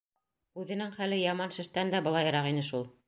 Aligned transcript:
Үҙенең 0.61 0.95
хәле 0.95 1.19
яман 1.25 1.53
шештән 1.59 1.93
дә 1.97 2.01
былайыраҡ 2.09 2.49
ине 2.55 2.65
шул. 2.73 2.89